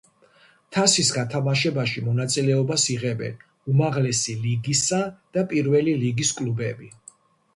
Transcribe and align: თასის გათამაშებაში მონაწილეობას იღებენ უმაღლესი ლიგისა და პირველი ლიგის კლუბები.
თასის 0.75 1.09
გათამაშებაში 1.15 2.01
მონაწილეობას 2.05 2.85
იღებენ 2.93 3.37
უმაღლესი 3.73 4.35
ლიგისა 4.47 5.01
და 5.37 5.43
პირველი 5.53 5.93
ლიგის 6.05 6.33
კლუბები. 6.39 6.89